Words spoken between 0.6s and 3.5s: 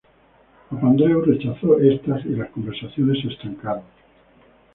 Papandreu rechazó estas y las conversaciones se